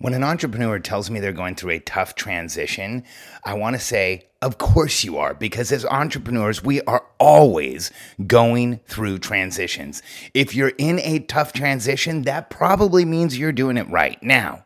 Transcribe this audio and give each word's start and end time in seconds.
When 0.00 0.14
an 0.14 0.24
entrepreneur 0.24 0.78
tells 0.78 1.10
me 1.10 1.20
they're 1.20 1.30
going 1.30 1.56
through 1.56 1.72
a 1.72 1.78
tough 1.78 2.14
transition, 2.14 3.04
I 3.44 3.52
want 3.52 3.76
to 3.76 3.80
say, 3.80 4.28
of 4.40 4.56
course 4.56 5.04
you 5.04 5.18
are, 5.18 5.34
because 5.34 5.70
as 5.72 5.84
entrepreneurs, 5.84 6.64
we 6.64 6.80
are 6.82 7.04
always 7.18 7.90
going 8.26 8.78
through 8.86 9.18
transitions. 9.18 10.02
If 10.32 10.54
you're 10.54 10.72
in 10.78 11.00
a 11.00 11.18
tough 11.18 11.52
transition, 11.52 12.22
that 12.22 12.48
probably 12.48 13.04
means 13.04 13.36
you're 13.36 13.52
doing 13.52 13.76
it 13.76 13.90
right. 13.90 14.20
Now, 14.22 14.64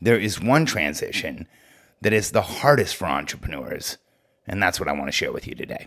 there 0.00 0.18
is 0.18 0.40
one 0.40 0.66
transition 0.66 1.46
that 2.00 2.12
is 2.12 2.32
the 2.32 2.42
hardest 2.42 2.96
for 2.96 3.06
entrepreneurs, 3.06 3.98
and 4.48 4.60
that's 4.60 4.80
what 4.80 4.88
I 4.88 4.94
want 4.94 5.06
to 5.06 5.12
share 5.12 5.30
with 5.30 5.46
you 5.46 5.54
today. 5.54 5.86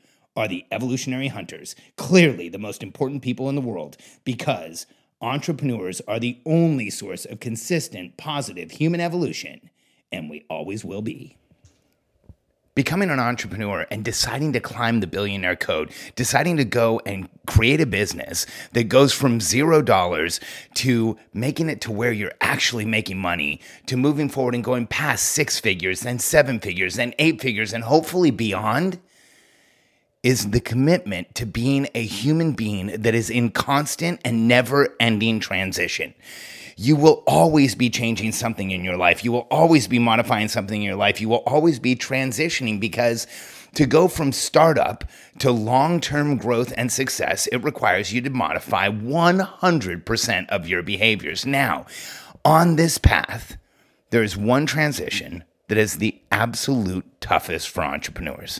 are 0.35 0.47
the 0.47 0.65
evolutionary 0.71 1.27
hunters, 1.27 1.75
clearly 1.97 2.49
the 2.49 2.57
most 2.57 2.83
important 2.83 3.21
people 3.21 3.49
in 3.49 3.55
the 3.55 3.61
world, 3.61 3.97
because 4.23 4.85
entrepreneurs 5.21 6.01
are 6.07 6.19
the 6.19 6.39
only 6.45 6.89
source 6.89 7.25
of 7.25 7.39
consistent, 7.39 8.17
positive 8.17 8.71
human 8.71 9.01
evolution, 9.01 9.69
and 10.11 10.29
we 10.29 10.45
always 10.49 10.83
will 10.83 11.01
be. 11.01 11.37
Becoming 12.73 13.09
an 13.09 13.19
entrepreneur 13.19 13.85
and 13.91 14.03
deciding 14.03 14.53
to 14.53 14.61
climb 14.61 15.01
the 15.01 15.07
billionaire 15.07 15.57
code, 15.57 15.91
deciding 16.15 16.55
to 16.55 16.63
go 16.63 17.01
and 17.05 17.27
create 17.45 17.81
a 17.81 17.85
business 17.85 18.45
that 18.71 18.85
goes 18.85 19.11
from 19.11 19.41
zero 19.41 19.81
dollars 19.81 20.39
to 20.75 21.17
making 21.33 21.69
it 21.69 21.81
to 21.81 21.91
where 21.91 22.13
you're 22.13 22.31
actually 22.39 22.85
making 22.85 23.17
money, 23.17 23.59
to 23.87 23.97
moving 23.97 24.29
forward 24.29 24.55
and 24.55 24.63
going 24.63 24.87
past 24.87 25.25
six 25.25 25.59
figures, 25.59 25.99
then 25.99 26.17
seven 26.17 26.61
figures, 26.61 26.95
then 26.95 27.13
eight 27.19 27.41
figures, 27.41 27.73
and 27.73 27.83
hopefully 27.83 28.31
beyond 28.31 28.99
is 30.23 30.51
the 30.51 30.59
commitment 30.59 31.33
to 31.35 31.45
being 31.45 31.87
a 31.95 32.03
human 32.03 32.53
being 32.53 32.87
that 32.87 33.15
is 33.15 33.29
in 33.29 33.49
constant 33.49 34.19
and 34.23 34.47
never 34.47 34.95
ending 34.99 35.39
transition. 35.39 36.13
You 36.77 36.95
will 36.95 37.23
always 37.27 37.75
be 37.75 37.89
changing 37.89 38.31
something 38.31 38.71
in 38.71 38.83
your 38.83 38.97
life. 38.97 39.23
You 39.23 39.31
will 39.31 39.47
always 39.51 39.87
be 39.87 39.99
modifying 39.99 40.47
something 40.47 40.81
in 40.81 40.87
your 40.87 40.95
life. 40.95 41.19
You 41.19 41.29
will 41.29 41.43
always 41.47 41.79
be 41.79 41.95
transitioning 41.95 42.79
because 42.79 43.27
to 43.75 43.85
go 43.85 44.07
from 44.07 44.31
startup 44.31 45.03
to 45.39 45.51
long 45.51 45.99
term 45.99 46.37
growth 46.37 46.73
and 46.77 46.91
success, 46.91 47.47
it 47.47 47.63
requires 47.63 48.13
you 48.13 48.21
to 48.21 48.29
modify 48.29 48.89
100% 48.89 50.49
of 50.49 50.67
your 50.67 50.83
behaviors. 50.83 51.45
Now, 51.45 51.85
on 52.43 52.75
this 52.75 52.97
path, 52.97 53.57
there 54.09 54.23
is 54.23 54.35
one 54.35 54.65
transition 54.65 55.43
that 55.71 55.77
is 55.77 55.99
the 55.99 56.19
absolute 56.33 57.05
toughest 57.21 57.69
for 57.69 57.81
entrepreneurs. 57.81 58.59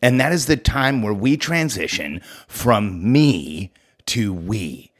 And 0.00 0.18
that 0.18 0.32
is 0.32 0.46
the 0.46 0.56
time 0.56 1.02
where 1.02 1.12
we 1.12 1.36
transition 1.36 2.22
from 2.48 3.12
me 3.12 3.74
to 4.06 4.32
we. 4.32 4.90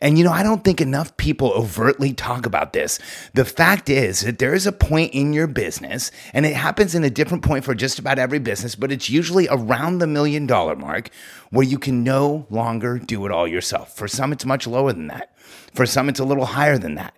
And 0.00 0.18
you 0.18 0.24
know, 0.24 0.32
I 0.32 0.42
don't 0.42 0.64
think 0.64 0.80
enough 0.80 1.16
people 1.16 1.52
overtly 1.52 2.12
talk 2.12 2.44
about 2.44 2.72
this. 2.72 2.98
The 3.34 3.44
fact 3.44 3.88
is 3.88 4.22
that 4.22 4.40
there 4.40 4.52
is 4.52 4.66
a 4.66 4.72
point 4.72 5.14
in 5.14 5.32
your 5.32 5.46
business, 5.46 6.10
and 6.34 6.44
it 6.44 6.56
happens 6.56 6.96
in 6.96 7.04
a 7.04 7.10
different 7.10 7.44
point 7.44 7.64
for 7.64 7.76
just 7.76 8.00
about 8.00 8.18
every 8.18 8.40
business, 8.40 8.74
but 8.74 8.90
it's 8.90 9.08
usually 9.08 9.46
around 9.48 9.98
the 9.98 10.08
million 10.08 10.44
dollar 10.44 10.74
mark 10.74 11.10
where 11.50 11.64
you 11.64 11.78
can 11.78 12.02
no 12.02 12.48
longer 12.50 12.98
do 12.98 13.24
it 13.26 13.30
all 13.30 13.46
yourself. 13.46 13.94
For 13.94 14.08
some, 14.08 14.32
it's 14.32 14.44
much 14.44 14.66
lower 14.66 14.92
than 14.92 15.06
that. 15.06 15.38
For 15.72 15.86
some, 15.86 16.08
it's 16.08 16.18
a 16.18 16.24
little 16.24 16.46
higher 16.46 16.78
than 16.78 16.96
that. 16.96 17.14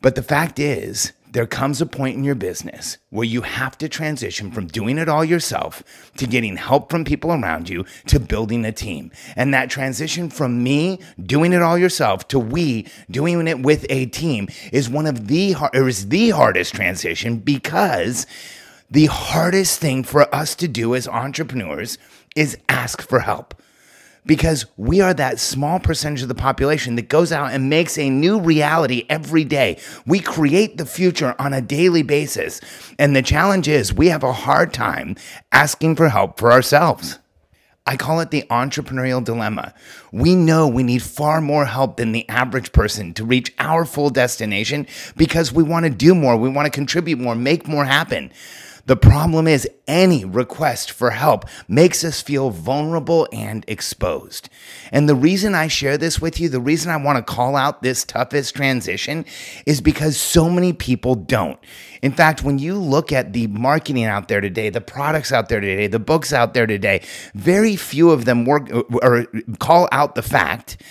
But 0.00 0.14
the 0.14 0.22
fact 0.22 0.58
is 0.58 1.12
there 1.34 1.46
comes 1.46 1.80
a 1.80 1.86
point 1.86 2.16
in 2.16 2.22
your 2.22 2.36
business 2.36 2.96
where 3.10 3.26
you 3.26 3.42
have 3.42 3.76
to 3.76 3.88
transition 3.88 4.52
from 4.52 4.68
doing 4.68 4.98
it 4.98 5.08
all 5.08 5.24
yourself 5.24 5.82
to 6.16 6.28
getting 6.28 6.56
help 6.56 6.90
from 6.90 7.04
people 7.04 7.32
around 7.32 7.68
you 7.68 7.84
to 8.06 8.20
building 8.20 8.64
a 8.64 8.70
team. 8.70 9.10
And 9.34 9.52
that 9.52 9.68
transition 9.68 10.30
from 10.30 10.62
me 10.62 11.00
doing 11.20 11.52
it 11.52 11.60
all 11.60 11.76
yourself 11.76 12.28
to 12.28 12.38
we 12.38 12.86
doing 13.10 13.48
it 13.48 13.60
with 13.60 13.84
a 13.90 14.06
team 14.06 14.48
is 14.72 14.88
one 14.88 15.06
of 15.06 15.26
the 15.26 15.56
or 15.74 15.88
is 15.88 16.08
the 16.08 16.30
hardest 16.30 16.72
transition 16.74 17.38
because 17.38 18.28
the 18.88 19.06
hardest 19.06 19.80
thing 19.80 20.04
for 20.04 20.32
us 20.32 20.54
to 20.54 20.68
do 20.68 20.94
as 20.94 21.08
entrepreneurs 21.08 21.98
is 22.36 22.56
ask 22.68 23.02
for 23.02 23.18
help 23.20 23.60
because 24.26 24.66
we 24.76 25.00
are 25.00 25.14
that 25.14 25.40
small 25.40 25.78
percentage 25.78 26.22
of 26.22 26.28
the 26.28 26.34
population 26.34 26.96
that 26.96 27.08
goes 27.08 27.32
out 27.32 27.52
and 27.52 27.68
makes 27.68 27.98
a 27.98 28.08
new 28.10 28.40
reality 28.40 29.04
every 29.08 29.44
day. 29.44 29.78
We 30.06 30.20
create 30.20 30.76
the 30.78 30.86
future 30.86 31.34
on 31.38 31.52
a 31.52 31.60
daily 31.60 32.02
basis. 32.02 32.60
And 32.98 33.14
the 33.14 33.22
challenge 33.22 33.68
is 33.68 33.92
we 33.92 34.08
have 34.08 34.22
a 34.22 34.32
hard 34.32 34.72
time 34.72 35.16
asking 35.52 35.96
for 35.96 36.08
help 36.08 36.38
for 36.38 36.52
ourselves. 36.52 37.18
I 37.86 37.98
call 37.98 38.20
it 38.20 38.30
the 38.30 38.46
entrepreneurial 38.48 39.22
dilemma. 39.22 39.74
We 40.10 40.34
know 40.34 40.66
we 40.66 40.82
need 40.82 41.02
far 41.02 41.42
more 41.42 41.66
help 41.66 41.98
than 41.98 42.12
the 42.12 42.26
average 42.30 42.72
person 42.72 43.12
to 43.14 43.26
reach 43.26 43.52
our 43.58 43.84
full 43.84 44.08
destination 44.08 44.86
because 45.18 45.52
we 45.52 45.62
want 45.62 45.84
to 45.84 45.90
do 45.90 46.14
more, 46.14 46.38
we 46.38 46.48
want 46.48 46.64
to 46.64 46.70
contribute 46.70 47.18
more, 47.18 47.34
make 47.34 47.68
more 47.68 47.84
happen. 47.84 48.32
The 48.86 48.96
problem 48.96 49.46
is, 49.46 49.66
any 49.86 50.24
request 50.24 50.90
for 50.90 51.10
help 51.10 51.46
makes 51.68 52.04
us 52.04 52.20
feel 52.20 52.50
vulnerable 52.50 53.26
and 53.32 53.64
exposed. 53.66 54.50
And 54.92 55.08
the 55.08 55.14
reason 55.14 55.54
I 55.54 55.68
share 55.68 55.96
this 55.96 56.20
with 56.20 56.38
you, 56.38 56.50
the 56.50 56.60
reason 56.60 56.90
I 56.90 56.96
want 56.98 57.16
to 57.16 57.22
call 57.22 57.56
out 57.56 57.82
this 57.82 58.04
toughest 58.04 58.54
transition 58.54 59.24
is 59.64 59.80
because 59.80 60.18
so 60.18 60.50
many 60.50 60.74
people 60.74 61.14
don't. 61.14 61.58
In 62.02 62.12
fact, 62.12 62.42
when 62.44 62.58
you 62.58 62.76
look 62.78 63.10
at 63.10 63.32
the 63.32 63.46
marketing 63.46 64.04
out 64.04 64.28
there 64.28 64.42
today, 64.42 64.68
the 64.68 64.82
products 64.82 65.32
out 65.32 65.48
there 65.48 65.60
today, 65.60 65.86
the 65.86 65.98
books 65.98 66.32
out 66.32 66.52
there 66.52 66.66
today, 66.66 67.02
very 67.34 67.76
few 67.76 68.10
of 68.10 68.26
them 68.26 68.44
work 68.44 68.70
uh, 68.70 68.82
or 69.02 69.26
call 69.60 69.88
out 69.92 70.14
the 70.14 70.22
fact 70.22 70.82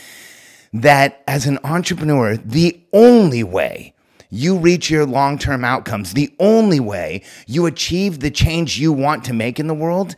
that 0.74 1.22
as 1.28 1.46
an 1.46 1.60
entrepreneur, 1.64 2.38
the 2.38 2.81
only 2.92 3.44
way 3.44 3.94
you 4.33 4.57
reach 4.57 4.89
your 4.89 5.05
long 5.05 5.38
term 5.38 5.63
outcomes. 5.63 6.13
The 6.13 6.33
only 6.39 6.79
way 6.79 7.21
you 7.45 7.67
achieve 7.67 8.19
the 8.19 8.31
change 8.31 8.79
you 8.79 8.91
want 8.91 9.23
to 9.25 9.33
make 9.33 9.59
in 9.59 9.67
the 9.67 9.75
world 9.75 10.16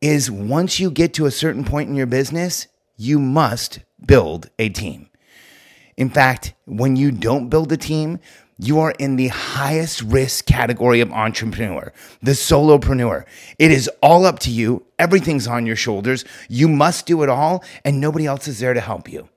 is 0.00 0.30
once 0.30 0.78
you 0.78 0.92
get 0.92 1.12
to 1.14 1.26
a 1.26 1.30
certain 1.32 1.64
point 1.64 1.88
in 1.88 1.96
your 1.96 2.06
business, 2.06 2.68
you 2.96 3.18
must 3.18 3.80
build 4.06 4.48
a 4.60 4.68
team. 4.68 5.08
In 5.96 6.08
fact, 6.08 6.54
when 6.66 6.94
you 6.94 7.10
don't 7.10 7.48
build 7.48 7.72
a 7.72 7.76
team, 7.76 8.20
you 8.58 8.78
are 8.78 8.92
in 8.92 9.16
the 9.16 9.28
highest 9.28 10.02
risk 10.02 10.46
category 10.46 11.00
of 11.00 11.10
entrepreneur, 11.10 11.92
the 12.22 12.32
solopreneur. 12.32 13.24
It 13.58 13.72
is 13.72 13.90
all 14.00 14.24
up 14.24 14.38
to 14.40 14.50
you. 14.50 14.86
Everything's 15.00 15.48
on 15.48 15.66
your 15.66 15.76
shoulders. 15.76 16.24
You 16.48 16.68
must 16.68 17.06
do 17.06 17.22
it 17.22 17.28
all, 17.28 17.64
and 17.84 18.00
nobody 18.00 18.24
else 18.24 18.46
is 18.46 18.60
there 18.60 18.72
to 18.72 18.80
help 18.80 19.10
you. 19.10 19.28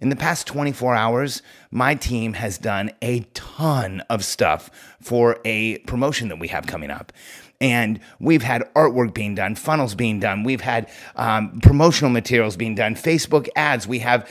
In 0.00 0.10
the 0.10 0.16
past 0.16 0.46
24 0.46 0.94
hours, 0.94 1.42
my 1.72 1.96
team 1.96 2.34
has 2.34 2.56
done 2.56 2.90
a 3.02 3.20
ton 3.34 4.00
of 4.08 4.24
stuff 4.24 4.70
for 5.00 5.38
a 5.44 5.78
promotion 5.78 6.28
that 6.28 6.38
we 6.38 6.48
have 6.48 6.66
coming 6.66 6.90
up. 6.90 7.12
And 7.60 7.98
we've 8.20 8.44
had 8.44 8.62
artwork 8.74 9.12
being 9.12 9.34
done, 9.34 9.56
funnels 9.56 9.96
being 9.96 10.20
done, 10.20 10.44
we've 10.44 10.60
had 10.60 10.88
um, 11.16 11.58
promotional 11.60 12.12
materials 12.12 12.56
being 12.56 12.76
done, 12.76 12.94
Facebook 12.94 13.48
ads, 13.56 13.88
we 13.88 13.98
have 13.98 14.30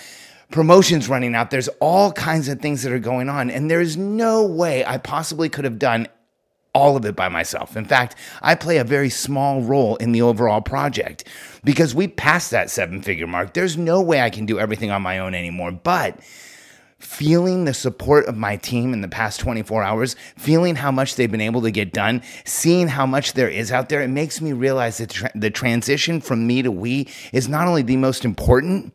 promotions 0.52 1.10
running 1.10 1.36
out. 1.36 1.52
There's 1.52 1.68
all 1.82 2.14
kinds 2.14 2.48
of 2.48 2.62
things 2.62 2.84
that 2.84 2.94
are 2.94 3.00
going 3.00 3.28
on. 3.28 3.50
And 3.50 3.70
there's 3.70 3.98
no 3.98 4.46
way 4.46 4.86
I 4.86 4.98
possibly 4.98 5.50
could 5.50 5.66
have 5.66 5.80
done 5.80 6.08
all 6.78 6.96
of 6.96 7.06
it 7.06 7.16
by 7.16 7.28
myself. 7.28 7.76
In 7.76 7.86
fact, 7.86 8.16
I 8.44 8.54
play 8.54 8.78
a 8.78 8.84
very 8.84 9.10
small 9.10 9.64
role 9.64 9.96
in 9.96 10.12
the 10.12 10.22
overall 10.22 10.62
project 10.62 11.28
because 11.64 11.96
we 11.96 12.08
passed 12.08 12.52
that 12.52 12.70
seven 12.70 13.02
figure 13.02 13.26
mark. 13.26 13.54
There's 13.54 13.76
no 13.76 14.00
way 14.00 14.22
I 14.22 14.30
can 14.30 14.46
do 14.46 14.60
everything 14.60 14.92
on 14.92 15.02
my 15.02 15.18
own 15.18 15.34
anymore. 15.34 15.72
But 15.72 16.20
feeling 17.00 17.66
the 17.66 17.74
support 17.74 18.28
of 18.28 18.38
my 18.38 18.58
team 18.58 18.94
in 18.94 19.02
the 19.02 19.08
past 19.08 19.40
24 19.40 19.82
hours, 19.82 20.16
feeling 20.38 20.76
how 20.76 20.92
much 20.92 21.16
they've 21.16 21.32
been 21.32 21.42
able 21.42 21.64
to 21.64 21.72
get 21.72 21.94
done, 21.94 22.22
seeing 22.46 22.88
how 22.88 23.08
much 23.08 23.34
there 23.34 23.50
is 23.50 23.72
out 23.72 23.90
there, 23.90 24.04
it 24.04 24.10
makes 24.10 24.40
me 24.40 24.54
realize 24.54 25.00
that 25.00 25.10
tra- 25.10 25.32
the 25.34 25.50
transition 25.50 26.22
from 26.22 26.46
me 26.46 26.62
to 26.62 26.72
we 26.72 27.08
is 27.34 27.50
not 27.50 27.68
only 27.68 27.82
the 27.82 27.98
most 27.98 28.24
important, 28.24 28.94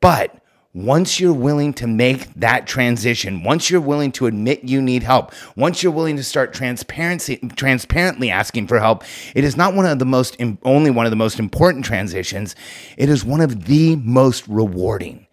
but 0.00 0.34
once 0.74 1.20
you're 1.20 1.32
willing 1.32 1.72
to 1.72 1.86
make 1.86 2.34
that 2.34 2.66
transition, 2.66 3.44
once 3.44 3.70
you're 3.70 3.80
willing 3.80 4.10
to 4.10 4.26
admit 4.26 4.64
you 4.64 4.82
need 4.82 5.04
help, 5.04 5.32
once 5.56 5.82
you're 5.82 5.92
willing 5.92 6.16
to 6.16 6.24
start 6.24 6.52
transparency, 6.52 7.36
transparently 7.54 8.28
asking 8.28 8.66
for 8.66 8.80
help, 8.80 9.04
it 9.36 9.44
is 9.44 9.56
not 9.56 9.72
one 9.74 9.86
of 9.86 10.00
the 10.00 10.04
most, 10.04 10.36
only 10.64 10.90
one 10.90 11.06
of 11.06 11.10
the 11.10 11.16
most 11.16 11.38
important 11.38 11.84
transitions. 11.84 12.56
It 12.96 13.08
is 13.08 13.24
one 13.24 13.40
of 13.40 13.66
the 13.66 13.94
most 13.96 14.48
rewarding. 14.48 15.28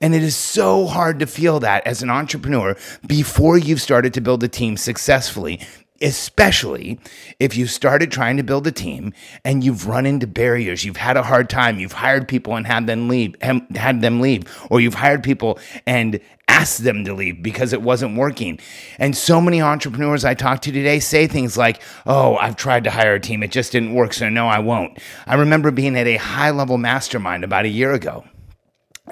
And 0.00 0.14
it 0.14 0.22
is 0.22 0.36
so 0.36 0.86
hard 0.86 1.20
to 1.20 1.26
feel 1.26 1.60
that 1.60 1.86
as 1.86 2.02
an 2.02 2.10
entrepreneur 2.10 2.76
before 3.06 3.58
you've 3.58 3.80
started 3.80 4.14
to 4.14 4.20
build 4.20 4.42
a 4.44 4.48
team 4.48 4.76
successfully 4.76 5.60
especially 6.00 6.98
if 7.38 7.56
you 7.56 7.66
started 7.66 8.10
trying 8.10 8.36
to 8.36 8.42
build 8.42 8.66
a 8.66 8.72
team 8.72 9.12
and 9.44 9.64
you've 9.64 9.86
run 9.86 10.06
into 10.06 10.26
barriers 10.26 10.84
you've 10.84 10.96
had 10.96 11.16
a 11.16 11.22
hard 11.22 11.48
time 11.48 11.78
you've 11.78 11.92
hired 11.92 12.28
people 12.28 12.54
and 12.56 12.66
had 12.66 12.86
them 12.86 13.08
leave 13.08 13.34
had 13.42 14.00
them 14.00 14.20
leave 14.20 14.44
or 14.70 14.80
you've 14.80 14.94
hired 14.94 15.22
people 15.22 15.58
and 15.86 16.20
asked 16.48 16.84
them 16.84 17.04
to 17.04 17.12
leave 17.12 17.42
because 17.42 17.72
it 17.72 17.82
wasn't 17.82 18.16
working. 18.16 18.58
And 18.98 19.16
so 19.16 19.40
many 19.40 19.60
entrepreneurs 19.60 20.24
i 20.24 20.34
talk 20.34 20.62
to 20.62 20.72
today 20.72 21.00
say 21.00 21.26
things 21.26 21.56
like 21.56 21.82
oh 22.06 22.36
i've 22.36 22.56
tried 22.56 22.84
to 22.84 22.90
hire 22.90 23.14
a 23.14 23.20
team. 23.20 23.42
It 23.42 23.50
just 23.50 23.72
didn't 23.72 23.94
work 23.94 24.14
so 24.14 24.28
no 24.28 24.46
i 24.46 24.58
won't. 24.58 24.98
I 25.26 25.34
remember 25.34 25.70
being 25.70 25.96
at 25.98 26.06
a 26.06 26.16
high 26.16 26.50
level 26.50 26.78
mastermind 26.78 27.44
about 27.44 27.64
a 27.64 27.68
year 27.68 27.92
ago 27.92 28.24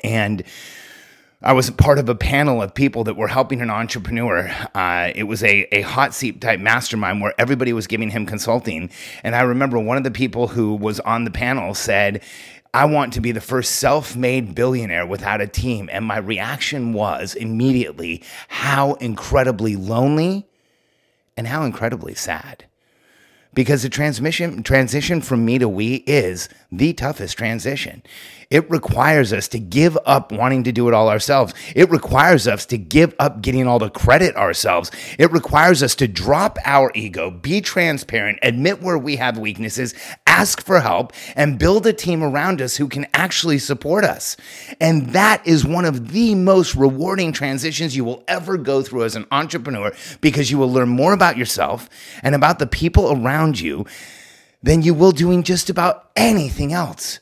and 0.02 0.42
I 1.44 1.52
was 1.52 1.68
part 1.68 1.98
of 1.98 2.08
a 2.08 2.14
panel 2.14 2.62
of 2.62 2.72
people 2.72 3.04
that 3.04 3.18
were 3.18 3.28
helping 3.28 3.60
an 3.60 3.68
entrepreneur. 3.68 4.50
Uh, 4.74 5.12
it 5.14 5.24
was 5.24 5.44
a, 5.44 5.68
a 5.76 5.82
hot 5.82 6.14
seat 6.14 6.40
type 6.40 6.58
mastermind 6.58 7.20
where 7.20 7.34
everybody 7.36 7.74
was 7.74 7.86
giving 7.86 8.08
him 8.08 8.24
consulting. 8.24 8.88
And 9.22 9.36
I 9.36 9.42
remember 9.42 9.78
one 9.78 9.98
of 9.98 10.04
the 10.04 10.10
people 10.10 10.48
who 10.48 10.74
was 10.74 11.00
on 11.00 11.24
the 11.24 11.30
panel 11.30 11.74
said, 11.74 12.22
I 12.72 12.86
want 12.86 13.12
to 13.12 13.20
be 13.20 13.30
the 13.30 13.42
first 13.42 13.72
self 13.72 14.16
made 14.16 14.54
billionaire 14.54 15.06
without 15.06 15.42
a 15.42 15.46
team. 15.46 15.90
And 15.92 16.06
my 16.06 16.16
reaction 16.16 16.94
was 16.94 17.34
immediately 17.34 18.22
how 18.48 18.94
incredibly 18.94 19.76
lonely 19.76 20.46
and 21.36 21.46
how 21.46 21.64
incredibly 21.64 22.14
sad 22.14 22.64
because 23.54 23.82
the 23.82 23.88
transmission 23.88 24.62
transition 24.62 25.20
from 25.20 25.44
me 25.44 25.58
to 25.58 25.68
we 25.68 25.96
is 26.06 26.48
the 26.70 26.92
toughest 26.92 27.38
transition. 27.38 28.02
It 28.50 28.70
requires 28.70 29.32
us 29.32 29.48
to 29.48 29.58
give 29.58 29.96
up 30.04 30.30
wanting 30.30 30.64
to 30.64 30.72
do 30.72 30.86
it 30.88 30.94
all 30.94 31.08
ourselves. 31.08 31.54
It 31.74 31.90
requires 31.90 32.46
us 32.46 32.66
to 32.66 32.78
give 32.78 33.14
up 33.18 33.40
getting 33.40 33.66
all 33.66 33.78
the 33.78 33.90
credit 33.90 34.36
ourselves. 34.36 34.90
It 35.18 35.32
requires 35.32 35.82
us 35.82 35.94
to 35.96 36.08
drop 36.08 36.58
our 36.64 36.92
ego, 36.94 37.30
be 37.30 37.60
transparent, 37.60 38.38
admit 38.42 38.82
where 38.82 38.98
we 38.98 39.16
have 39.16 39.38
weaknesses, 39.38 39.94
ask 40.34 40.64
for 40.64 40.80
help, 40.80 41.12
and 41.36 41.60
build 41.60 41.86
a 41.86 41.92
team 41.92 42.22
around 42.22 42.60
us 42.60 42.76
who 42.76 42.88
can 42.88 43.06
actually 43.14 43.58
support 43.58 44.04
us. 44.04 44.36
And 44.80 45.10
that 45.10 45.46
is 45.46 45.64
one 45.64 45.84
of 45.84 46.10
the 46.10 46.34
most 46.34 46.74
rewarding 46.74 47.32
transitions 47.32 47.94
you 47.94 48.04
will 48.04 48.24
ever 48.26 48.56
go 48.56 48.82
through 48.82 49.04
as 49.04 49.14
an 49.14 49.26
entrepreneur 49.30 49.92
because 50.20 50.50
you 50.50 50.58
will 50.58 50.72
learn 50.72 50.88
more 50.88 51.12
about 51.12 51.36
yourself 51.36 51.88
and 52.22 52.34
about 52.34 52.58
the 52.58 52.66
people 52.66 53.12
around 53.12 53.60
you 53.60 53.86
than 54.60 54.82
you 54.82 54.92
will 54.92 55.12
doing 55.12 55.44
just 55.44 55.70
about 55.70 56.10
anything 56.16 56.72
else. 56.72 57.20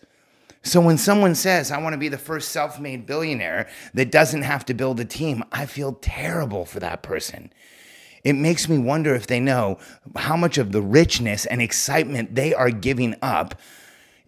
So 0.63 0.81
when 0.81 0.97
someone 0.97 1.35
says, 1.35 1.71
I 1.71 1.83
want 1.83 1.93
to 1.93 1.99
be 1.99 2.09
the 2.09 2.17
first 2.17 2.51
self 2.51 2.81
made 2.81 3.05
billionaire 3.05 3.69
that 3.93 4.11
doesn't 4.11 4.43
have 4.43 4.65
to 4.67 4.75
build 4.75 5.01
a 5.01 5.05
team, 5.05 5.45
I 5.53 5.67
feel 5.67 5.93
terrible 6.01 6.65
for 6.65 6.81
that 6.81 7.03
person. 7.03 7.53
It 8.25 8.35
makes 8.35 8.69
me 8.69 8.79
wonder 8.79 9.15
if 9.15 9.27
they 9.27 9.41
know 9.41 9.79
how 10.17 10.37
much 10.37 10.59
of 10.59 10.73
the 10.73 10.83
richness 10.83 11.47
and 11.47 11.61
excitement 11.61 12.35
they 12.35 12.55
are 12.55 12.71
giving 12.71 13.17
up 13.21 13.55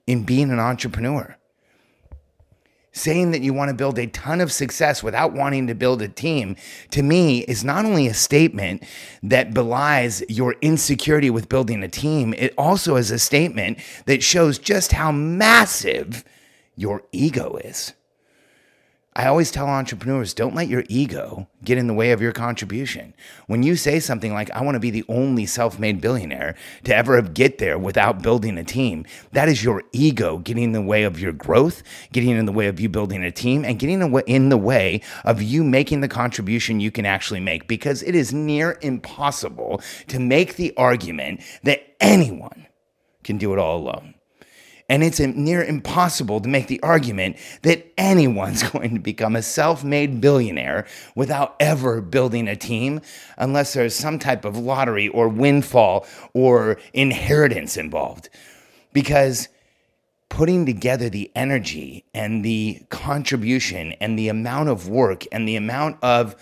in 0.06 0.24
being 0.24 0.50
an 0.50 0.58
entrepreneur 0.58 1.36
saying 2.94 3.32
that 3.32 3.42
you 3.42 3.52
want 3.52 3.68
to 3.68 3.74
build 3.74 3.98
a 3.98 4.06
ton 4.06 4.40
of 4.40 4.52
success 4.52 5.02
without 5.02 5.32
wanting 5.32 5.66
to 5.66 5.74
build 5.74 6.00
a 6.00 6.08
team, 6.08 6.56
to 6.90 7.02
me, 7.02 7.40
is 7.40 7.64
not 7.64 7.84
only 7.84 8.06
a 8.06 8.14
statement 8.14 8.82
that 9.22 9.52
belies 9.52 10.22
your 10.28 10.54
insecurity 10.62 11.28
with 11.28 11.48
building 11.48 11.82
a 11.82 11.88
team, 11.88 12.32
it 12.38 12.54
also 12.56 12.96
is 12.96 13.10
a 13.10 13.18
statement 13.18 13.78
that 14.06 14.22
shows 14.22 14.58
just 14.58 14.92
how 14.92 15.10
massive 15.10 16.24
your 16.76 17.02
ego 17.12 17.56
is. 17.64 17.92
I 19.16 19.26
always 19.28 19.52
tell 19.52 19.68
entrepreneurs 19.68 20.34
don't 20.34 20.56
let 20.56 20.66
your 20.66 20.82
ego 20.88 21.46
get 21.64 21.78
in 21.78 21.86
the 21.86 21.94
way 21.94 22.10
of 22.10 22.20
your 22.20 22.32
contribution. 22.32 23.14
When 23.46 23.62
you 23.62 23.76
say 23.76 24.00
something 24.00 24.32
like, 24.32 24.50
I 24.50 24.62
want 24.62 24.74
to 24.74 24.80
be 24.80 24.90
the 24.90 25.04
only 25.08 25.46
self 25.46 25.78
made 25.78 26.00
billionaire 26.00 26.56
to 26.82 26.96
ever 26.96 27.22
get 27.22 27.58
there 27.58 27.78
without 27.78 28.22
building 28.22 28.58
a 28.58 28.64
team, 28.64 29.06
that 29.30 29.48
is 29.48 29.62
your 29.62 29.84
ego 29.92 30.38
getting 30.38 30.64
in 30.64 30.72
the 30.72 30.82
way 30.82 31.04
of 31.04 31.20
your 31.20 31.30
growth, 31.30 31.84
getting 32.10 32.30
in 32.30 32.44
the 32.44 32.50
way 32.50 32.66
of 32.66 32.80
you 32.80 32.88
building 32.88 33.22
a 33.22 33.30
team, 33.30 33.64
and 33.64 33.78
getting 33.78 34.02
in 34.26 34.48
the 34.48 34.58
way 34.58 35.00
of 35.24 35.40
you 35.40 35.62
making 35.62 36.00
the 36.00 36.08
contribution 36.08 36.80
you 36.80 36.90
can 36.90 37.06
actually 37.06 37.40
make 37.40 37.68
because 37.68 38.02
it 38.02 38.16
is 38.16 38.32
near 38.32 38.78
impossible 38.82 39.80
to 40.08 40.18
make 40.18 40.56
the 40.56 40.76
argument 40.76 41.40
that 41.62 41.94
anyone 42.00 42.66
can 43.22 43.38
do 43.38 43.52
it 43.52 43.60
all 43.60 43.78
alone. 43.78 44.13
And 44.88 45.02
it's 45.02 45.18
near 45.18 45.64
impossible 45.64 46.40
to 46.40 46.48
make 46.48 46.66
the 46.66 46.82
argument 46.82 47.36
that 47.62 47.86
anyone's 47.96 48.62
going 48.70 48.94
to 48.94 49.00
become 49.00 49.36
a 49.36 49.42
self 49.42 49.82
made 49.82 50.20
billionaire 50.20 50.86
without 51.14 51.56
ever 51.60 52.00
building 52.00 52.48
a 52.48 52.56
team 52.56 53.00
unless 53.38 53.72
there's 53.72 53.94
some 53.94 54.18
type 54.18 54.44
of 54.44 54.56
lottery 54.56 55.08
or 55.08 55.28
windfall 55.28 56.06
or 56.34 56.78
inheritance 56.92 57.76
involved. 57.76 58.28
Because 58.92 59.48
putting 60.28 60.66
together 60.66 61.08
the 61.08 61.30
energy 61.36 62.04
and 62.12 62.44
the 62.44 62.82
contribution 62.88 63.92
and 64.00 64.18
the 64.18 64.28
amount 64.28 64.68
of 64.68 64.88
work 64.88 65.24
and 65.30 65.46
the 65.46 65.54
amount 65.54 65.96
of 66.02 66.34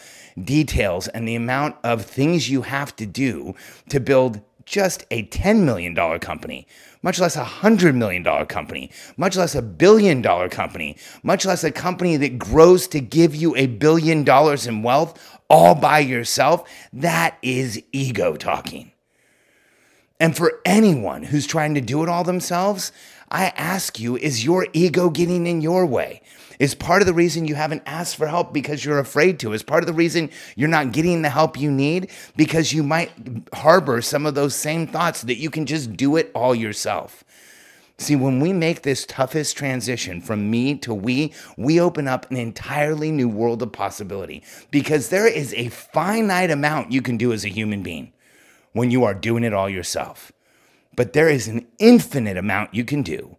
details 0.42 1.08
and 1.08 1.28
the 1.28 1.34
amount 1.34 1.76
of 1.84 2.02
things 2.02 2.48
you 2.48 2.62
have 2.62 2.96
to 2.96 3.04
do 3.04 3.54
to 3.90 4.00
build 4.00 4.40
just 4.66 5.04
a 5.10 5.24
$10 5.24 5.64
million 5.64 5.94
company 6.18 6.66
much 7.02 7.18
less 7.18 7.36
a 7.36 7.44
$100 7.44 7.94
million 7.94 8.24
company, 8.46 8.90
much 9.16 9.36
less 9.36 9.54
a 9.54 9.62
billion 9.62 10.22
dollar 10.22 10.48
company, 10.48 10.96
much 11.22 11.44
less 11.44 11.64
a 11.64 11.72
company 11.72 12.16
that 12.16 12.38
grows 12.38 12.86
to 12.88 13.00
give 13.00 13.34
you 13.34 13.56
a 13.56 13.66
billion 13.66 14.22
dollars 14.24 14.66
in 14.66 14.82
wealth 14.82 15.18
all 15.50 15.74
by 15.74 15.98
yourself, 15.98 16.68
that 16.92 17.36
is 17.42 17.82
ego 17.92 18.36
talking. 18.36 18.91
And 20.22 20.36
for 20.36 20.60
anyone 20.64 21.24
who's 21.24 21.48
trying 21.48 21.74
to 21.74 21.81
do 21.81 22.05
it 22.05 22.08
all 22.08 22.22
themselves, 22.22 22.93
I 23.32 23.46
ask 23.56 23.98
you, 23.98 24.17
is 24.17 24.44
your 24.44 24.69
ego 24.72 25.10
getting 25.10 25.48
in 25.48 25.60
your 25.60 25.84
way? 25.84 26.22
Is 26.60 26.76
part 26.76 27.02
of 27.02 27.06
the 27.06 27.12
reason 27.12 27.48
you 27.48 27.56
haven't 27.56 27.82
asked 27.86 28.14
for 28.14 28.29
help 28.29 28.52
because 28.52 28.84
you're 28.84 29.00
afraid 29.00 29.41
to? 29.41 29.52
Is 29.52 29.64
part 29.64 29.82
of 29.82 29.88
the 29.88 29.93
reason 29.93 30.31
you're 30.55 30.69
not 30.69 30.93
getting 30.93 31.22
the 31.22 31.29
help 31.29 31.58
you 31.58 31.72
need 31.72 32.08
because 32.36 32.72
you 32.72 32.84
might 32.84 33.10
harbor 33.52 34.00
some 34.00 34.24
of 34.24 34.36
those 34.36 34.55
same 34.55 34.86
thoughts 34.86 35.22
that 35.22 35.38
you 35.38 35.50
can 35.50 35.67
just 35.67 35.96
do 35.96 36.14
it 36.14 36.31
all 36.36 36.55
yourself? 36.55 37.24
See, 37.98 38.14
when 38.14 38.38
we 38.38 38.52
make 38.52 38.82
this 38.82 39.05
toughest 39.05 39.56
transition 39.56 40.20
from 40.20 40.52
me 40.52 40.76
to 40.76 40.94
we, 40.94 41.32
we 41.56 41.81
open 41.81 42.06
up 42.06 42.31
an 42.31 42.36
entirely 42.36 43.10
new 43.10 43.29
world 43.29 43.60
of 43.60 43.72
possibility 43.72 44.44
because 44.70 45.08
there 45.08 45.26
is 45.26 45.52
a 45.55 45.69
finite 45.70 46.52
amount 46.52 46.93
you 46.93 47.02
can 47.02 47.17
do 47.17 47.32
as 47.32 47.44
a 47.44 47.48
human 47.48 47.82
being 47.82 48.12
when 48.72 48.91
you 48.91 49.05
are 49.05 49.14
doing 49.14 49.44
it 49.44 49.52
all 49.52 49.69
yourself. 49.69 50.32
But 50.94 51.12
there 51.12 51.29
is 51.29 51.48
an 51.48 51.67
infinite 51.79 52.36
amount 52.36 52.74
you 52.74 52.84
can 52.84 53.02
do 53.02 53.36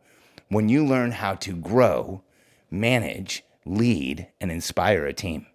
when 0.50 0.70
you 0.70 0.86
learn 0.86 1.12
how 1.12 1.36
to 1.36 1.56
grow 1.56 2.22
manage, 2.70 3.44
lead, 3.66 4.28
and 4.42 4.52
inspire 4.52 5.06
a 5.06 5.14
team. 5.14 5.46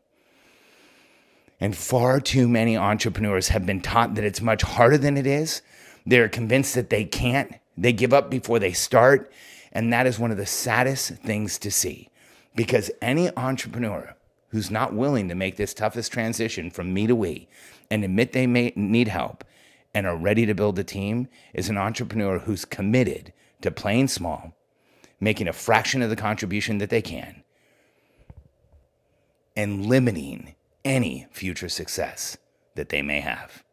And 1.60 1.76
far 1.76 2.20
too 2.20 2.48
many 2.48 2.76
entrepreneurs 2.76 3.48
have 3.48 3.66
been 3.66 3.80
taught 3.80 4.14
that 4.14 4.24
it's 4.24 4.40
much 4.40 4.62
harder 4.62 4.96
than 4.96 5.16
it 5.16 5.26
is. 5.26 5.60
They're 6.06 6.28
convinced 6.28 6.74
that 6.76 6.90
they 6.90 7.04
can't. 7.04 7.52
They 7.76 7.92
give 7.92 8.12
up 8.12 8.30
before 8.30 8.60
they 8.60 8.72
start. 8.72 9.32
And 9.72 9.92
that 9.92 10.06
is 10.06 10.18
one 10.18 10.30
of 10.30 10.36
the 10.36 10.46
saddest 10.46 11.10
things 11.16 11.58
to 11.58 11.70
see 11.70 12.08
because 12.54 12.90
any 13.02 13.36
entrepreneur 13.36 14.14
who's 14.50 14.70
not 14.70 14.94
willing 14.94 15.28
to 15.28 15.34
make 15.34 15.56
this 15.56 15.74
toughest 15.74 16.12
transition 16.12 16.70
from 16.70 16.94
me 16.94 17.06
to 17.06 17.14
we 17.14 17.48
and 17.90 18.04
admit 18.04 18.32
they 18.32 18.46
may 18.46 18.72
need 18.76 19.08
help 19.08 19.44
and 19.94 20.06
are 20.06 20.16
ready 20.16 20.46
to 20.46 20.54
build 20.54 20.78
a 20.78 20.84
team 20.84 21.28
is 21.54 21.68
an 21.68 21.78
entrepreneur 21.78 22.40
who's 22.40 22.64
committed 22.64 23.32
to 23.62 23.70
playing 23.70 24.08
small 24.08 24.54
making 25.20 25.48
a 25.48 25.52
fraction 25.52 26.02
of 26.02 26.10
the 26.10 26.16
contribution 26.16 26.78
that 26.78 26.90
they 26.90 27.02
can, 27.02 27.42
and 29.56 29.86
limiting 29.86 30.54
any 30.84 31.26
future 31.30 31.68
success 31.68 32.36
that 32.76 32.88
they 32.90 33.02
may 33.02 33.20
have. 33.20 33.64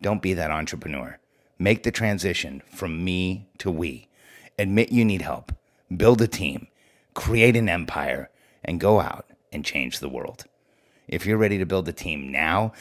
Don't 0.00 0.22
be 0.22 0.34
that 0.34 0.50
entrepreneur. 0.50 1.18
Make 1.58 1.82
the 1.82 1.90
transition 1.90 2.62
from 2.72 3.04
me 3.04 3.48
to 3.58 3.70
we. 3.70 4.08
Admit 4.58 4.92
you 4.92 5.04
need 5.04 5.22
help, 5.22 5.52
build 5.96 6.20
a 6.22 6.28
team, 6.28 6.68
create 7.14 7.56
an 7.56 7.68
empire, 7.68 8.30
and 8.64 8.80
go 8.80 9.00
out 9.00 9.26
and 9.52 9.64
change 9.64 9.98
the 9.98 10.08
world. 10.08 10.44
If 11.08 11.26
you're 11.26 11.38
ready 11.38 11.58
to 11.58 11.66
build 11.66 11.88
a 11.88 11.92
team 11.92 12.30
now 12.30 12.72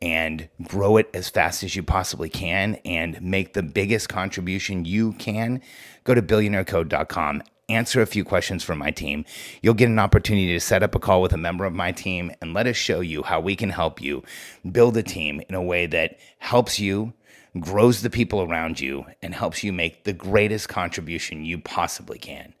and 0.00 0.48
grow 0.62 0.96
it 0.96 1.10
as 1.12 1.28
fast 1.28 1.62
as 1.62 1.74
you 1.74 1.82
possibly 1.82 2.28
can 2.28 2.76
and 2.84 3.20
make 3.20 3.54
the 3.54 3.62
biggest 3.62 4.08
contribution 4.08 4.84
you 4.84 5.12
can, 5.14 5.60
go 6.04 6.14
to 6.14 6.22
billionairecode.com 6.22 7.42
answer 7.68 8.00
a 8.00 8.06
few 8.06 8.24
questions 8.24 8.64
from 8.64 8.78
my 8.78 8.90
team. 8.90 9.24
You'll 9.62 9.74
get 9.74 9.88
an 9.88 9.98
opportunity 9.98 10.52
to 10.52 10.60
set 10.60 10.82
up 10.82 10.94
a 10.94 10.98
call 10.98 11.20
with 11.20 11.32
a 11.32 11.38
member 11.38 11.64
of 11.64 11.74
my 11.74 11.92
team 11.92 12.32
and 12.40 12.54
let 12.54 12.66
us 12.66 12.76
show 12.76 13.00
you 13.00 13.22
how 13.22 13.40
we 13.40 13.56
can 13.56 13.70
help 13.70 14.00
you 14.00 14.22
build 14.70 14.96
a 14.96 15.02
team 15.02 15.42
in 15.48 15.54
a 15.54 15.62
way 15.62 15.86
that 15.86 16.18
helps 16.38 16.78
you, 16.78 17.12
grows 17.60 18.02
the 18.02 18.10
people 18.10 18.42
around 18.42 18.80
you, 18.80 19.04
and 19.22 19.34
helps 19.34 19.62
you 19.62 19.72
make 19.72 20.04
the 20.04 20.12
greatest 20.12 20.68
contribution 20.68 21.44
you 21.44 21.58
possibly 21.58 22.18
can. 22.18 22.54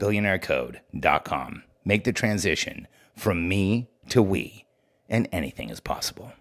Billionairecode.com. 0.00 1.62
Make 1.84 2.04
the 2.04 2.12
transition 2.12 2.88
from 3.14 3.48
me 3.48 3.88
to 4.08 4.22
we, 4.22 4.64
and 5.08 5.28
anything 5.32 5.70
is 5.70 5.80
possible. 5.80 6.32